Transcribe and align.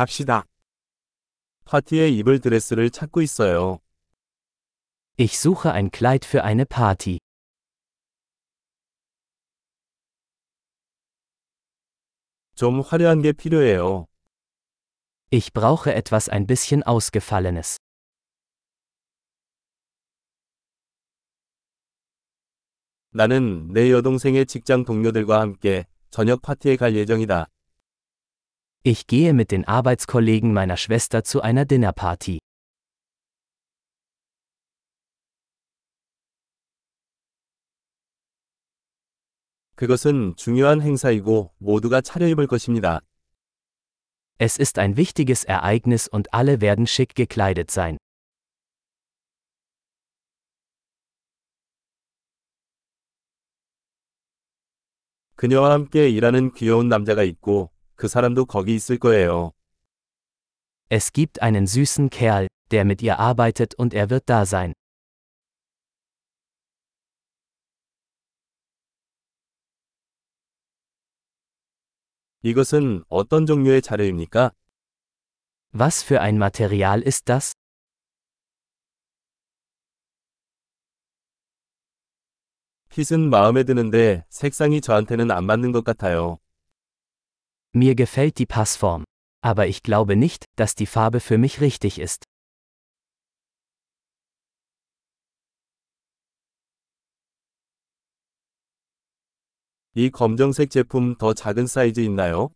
갑시다. 0.00 0.46
파티에 1.66 2.08
입을 2.08 2.40
드레스를 2.40 2.88
찾고 2.88 3.20
있어요. 3.20 3.80
Ich 5.18 5.36
suche 5.36 5.70
ein 5.72 5.90
Kleid 5.90 6.26
für 6.26 6.42
eine 6.42 6.64
Party. 6.64 7.18
좀 12.54 12.80
화려한 12.80 13.20
게 13.20 13.32
필요해요. 13.32 14.06
Ich 15.30 15.52
brauche 15.52 15.92
etwas 15.92 16.30
ein 16.30 16.46
bisschen 16.46 16.82
Ausgefallenes. 16.86 17.76
나는 23.10 23.68
내 23.74 23.90
여동생의 23.90 24.46
직장 24.46 24.86
동료들과 24.86 25.42
함께 25.42 25.84
저녁 26.08 26.40
파티에 26.40 26.76
갈 26.76 26.96
예정이다. 26.96 27.48
Ich 28.87 29.07
gehe 29.07 29.33
mit 29.33 29.49
den 29.49 29.65
Arbeitskollegen 29.65 30.53
meiner 30.53 30.77
Schwester 30.77 31.23
zu 31.23 31.41
einer 31.41 31.65
Dinnerparty. 31.65 32.37
그것은 39.75 40.35
중요한 40.37 40.81
행사이고 40.81 41.51
모두가 41.57 42.01
차려입을 42.01 42.45
것입니다. 42.45 43.01
Es 44.37 44.59
ist 44.59 44.77
ein 44.77 44.95
wichtiges 44.97 45.45
Ereignis 45.45 46.07
und 46.07 46.31
alle 46.31 46.61
werden 46.61 46.85
schick 46.85 47.15
gekleidet 47.15 47.71
sein. 47.71 47.97
그녀와 55.37 55.71
함께 55.71 56.07
일하는 56.09 56.53
귀여운 56.53 56.87
남자가 56.87 57.23
있고 57.23 57.71
그 58.00 58.08
사람도 58.08 58.46
거기 58.46 58.74
있을 58.74 58.98
거예요. 58.98 59.52
Es 60.88 61.12
gibt 61.12 61.42
einen 61.42 61.66
süßen 61.66 62.08
Kerl, 62.08 62.48
der 62.70 62.86
mit 62.86 63.02
ihr 63.02 63.18
arbeitet 63.18 63.74
und 63.74 63.92
er 63.92 64.08
wird 64.08 64.24
da 64.26 64.46
sein. 64.46 64.72
이것은 72.42 73.04
어떤 73.10 73.44
종류의 73.44 73.82
자료입니까? 73.82 74.52
Was 75.74 76.02
für 76.02 76.22
ein 76.22 76.38
Material 76.38 77.02
ist 77.06 77.28
das? 77.28 77.52
핏은 82.88 83.28
마음에 83.28 83.62
드는데 83.64 84.24
색상이 84.30 84.80
저한테는 84.80 85.30
안 85.30 85.44
맞는 85.44 85.72
것 85.72 85.84
같아요. 85.84 86.38
Mir 87.73 87.95
gefällt 87.95 88.37
die 88.37 88.45
Passform. 88.45 89.03
Aber 89.41 89.67
ich 89.67 89.83
glaube 89.83 90.15
nicht, 90.15 90.45
dass 90.55 90.75
die 90.75 90.85
Farbe 90.85 91.19
für 91.19 91.37
mich 91.37 91.61
richtig 91.61 91.99
ist. 91.99 92.23
이 99.97 100.09
검정색 100.09 100.71
제품 100.71 101.15
더 101.17 101.33
작은 101.33 101.67
사이즈 101.67 102.01
있나요? 102.01 102.51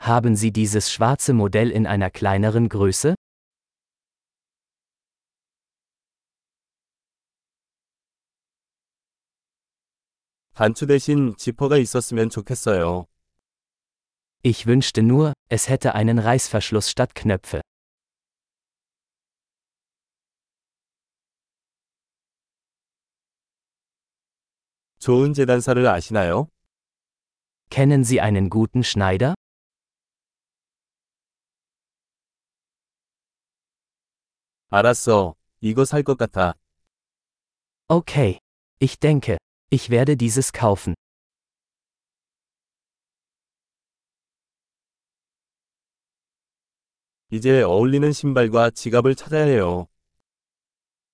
Haben 0.00 0.34
Sie 0.34 0.50
dieses 0.50 0.90
schwarze 0.90 1.32
Modell 1.32 1.70
in 1.70 1.86
einer 1.86 2.10
kleineren 2.10 2.68
Größe? 2.68 3.14
단추 10.54 10.86
대신 10.86 11.36
지퍼가 11.36 11.76
있었으면 11.76 12.28
좋겠어요. 12.28 13.06
Ich 14.44 14.66
wünschte 14.66 15.02
nur, 15.02 15.32
es 15.48 15.68
hätte 15.68 15.94
einen 15.94 16.18
Reißverschluss 16.18 16.90
statt 16.90 17.14
Knöpfe. 17.14 17.60
좋은 24.98 25.32
재단사를 25.34 25.86
아시나요? 25.86 26.48
Kennen 27.70 28.04
Sie 28.04 28.20
einen 28.20 28.50
guten 28.50 28.82
Schneider? 28.82 29.34
알았어. 34.70 35.34
이거 35.60 35.84
살 35.84 36.02
것 36.04 36.16
같아. 36.16 36.54
Okay. 37.88 38.38
Ich 38.78 38.98
denke, 39.00 39.36
ich 39.70 39.90
werde 39.90 40.16
dieses 40.16 40.52
kaufen. 40.52 40.94
이제 47.34 47.62
어울리는 47.62 48.12
신발과 48.12 48.70
지갑을 48.70 49.14
찾아야 49.14 49.44
해요. 49.44 49.86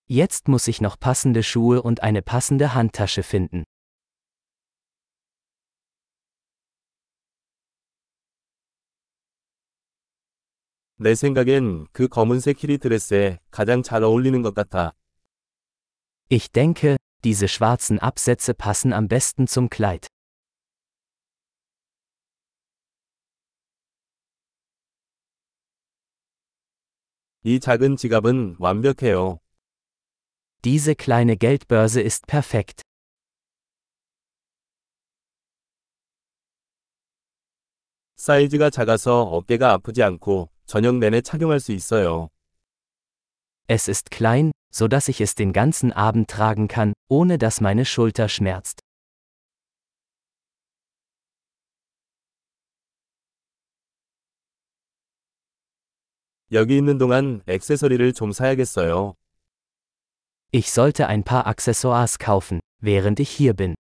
Jetzt 0.09 0.49
muss 0.49 0.69
ich 0.69 0.81
noch 0.81 0.99
passende 0.99 1.43
Schuhe 1.43 1.83
und 1.83 2.03
eine 2.03 2.23
passende 2.23 2.75
Handtasche 2.75 3.23
finden. 3.23 3.65
내 10.99 11.15
생각엔 11.15 11.87
그 11.93 12.09
검은색 12.09 12.63
히리 12.63 12.79
드레스에 12.79 13.39
가장 13.51 13.83
잘 13.83 14.03
어울리는 14.03 14.41
것 14.41 14.55
같아. 14.55 14.95
Ich 16.31 16.51
denke, 16.51 16.97
diese 17.23 17.49
schwarzen 17.49 17.99
Absätze 17.99 18.55
passen 18.55 18.95
am 18.95 19.07
besten 19.07 19.47
zum 19.47 19.69
Kleid. 19.69 20.07
이 27.47 27.61
작은 27.61 27.97
지갑은 27.97 28.57
완벽해요. 28.59 29.39
Diese 30.63 30.97
kleine 30.97 31.37
Geldbörse 31.39 32.01
ist 32.01 32.27
perfekt. 32.27 32.83
사이즈가 38.17 38.69
작아서 38.71 39.23
어깨가 39.23 39.71
아프지 39.75 40.03
않고 40.03 40.51
저녁 40.67 40.97
내내 40.97 41.21
착용할 41.21 41.61
수 41.61 41.71
있어요. 41.71 42.31
Es 43.69 43.89
ist 43.89 44.11
klein, 44.11 44.51
so 44.73 44.89
dass 44.89 45.09
ich 45.09 45.21
es 45.21 45.37
den 45.37 45.53
ganzen 45.53 45.93
Abend 45.93 46.29
tragen 46.29 46.67
kann, 46.67 46.95
ohne 47.09 47.39
dass 47.39 47.61
meine 47.61 47.85
Schulter 47.85 48.29
schmerzt. 48.29 48.81
여기 56.53 56.77
있는 56.77 56.99
동안 56.99 57.43
액세서리를 57.47 58.13
좀 58.13 58.33
사야겠어요. 58.33 59.15
Ich 60.53 60.69
sollte 60.71 61.07
ein 61.07 61.23
paar 61.25 61.47
Accessoires 61.47 62.19
kaufen, 62.19 62.61
während 62.81 63.21
ich 63.21 63.31
hier 63.37 63.53
bin. 63.53 63.75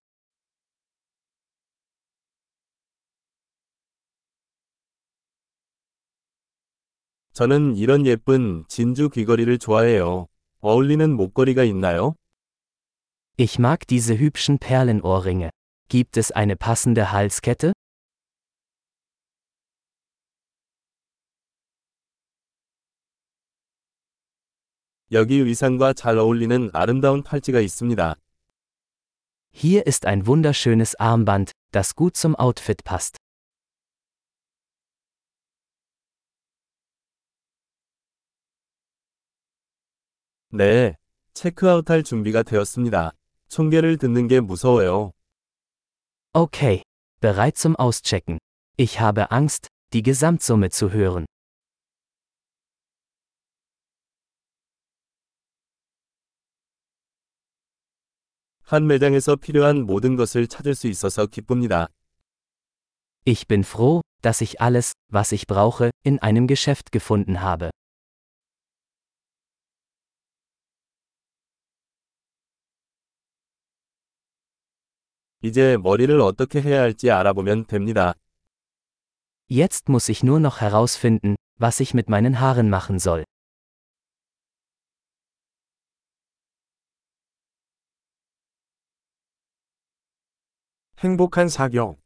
저는 7.33 7.77
이런 7.77 8.07
예쁜 8.07 8.65
진주 8.67 9.11
귀걸이를 9.11 9.59
좋아해요. 9.59 10.27
어울리는 10.61 11.15
목걸이가 11.15 11.65
있나요? 11.65 12.15
Ich 13.39 13.59
mag 13.59 13.87
diese 13.87 14.19
hübschen 14.19 14.59
Perlenohrringe. 14.59 15.51
Gibt 15.89 16.17
es 16.17 16.33
eine 16.33 16.57
passende 16.57 17.13
Halskette? 17.13 17.73
여기 25.14 25.36
의상과 25.36 25.92
잘 25.92 26.18
어울리는 26.18 26.70
아름다운 26.72 27.22
팔찌가 27.22 27.60
있습니다. 27.60 28.16
Hier 29.54 29.86
ist 29.86 30.08
ein 30.08 30.26
wunderschönes 30.26 30.96
Armband, 31.00 31.52
das 31.74 31.94
gut 31.94 32.16
zum 32.16 32.34
Outfit 32.40 32.82
passt. 32.86 33.18
네, 40.54 40.96
체크아웃할 41.34 42.04
준비가 42.04 42.44
되었습니다. 42.44 43.12
총계를 43.50 43.98
듣는 43.98 44.30
게 44.30 44.40
무서워요. 44.40 45.12
Okay. 46.34 46.84
Bereit 47.20 47.58
zum 47.58 47.76
Auschecken. 47.76 48.38
Ich 48.78 49.02
habe 49.02 49.30
Angst, 49.30 49.68
die 49.92 50.04
Gesamtsumme 50.04 50.70
zu 50.70 50.92
hören. 50.92 51.26
한 58.71 58.87
매장에서 58.87 59.37
필요한 59.37 59.87
모든 59.87 60.17
것을 60.17 60.47
찾을 60.47 60.75
수 60.75 60.89
있어서 60.89 61.27
기쁩니다. 61.27 61.89
Ich 63.25 63.47
bin 63.47 63.63
froh, 63.63 64.03
dass 64.23 64.41
ich 64.41 64.61
alles, 64.61 64.93
was 65.13 65.33
ich 65.33 65.47
brauche, 65.47 65.91
in 66.05 66.19
einem 66.21 66.47
Geschäft 66.47 66.91
gefunden 66.93 67.41
habe. 67.41 67.71
이제 75.43 75.77
머리를 75.77 76.21
어떻게 76.21 76.61
해야 76.61 76.81
할지 76.81 77.11
알아보면 77.11 77.67
됩니다. 77.67 78.15
Jetzt 79.49 79.89
muss 79.89 80.09
ich 80.09 80.25
nur 80.25 80.41
noch 80.41 80.61
herausfinden, 80.61 81.37
was 81.57 81.79
ich 81.79 81.95
mit 81.95 82.09
meinen 82.09 82.41
Haaren 82.41 82.69
machen 82.69 82.99
soll. 82.99 83.25
행복한 91.04 91.50
사격. 91.50 92.01